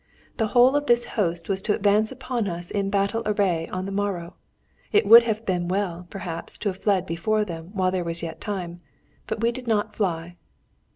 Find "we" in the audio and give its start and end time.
9.41-9.51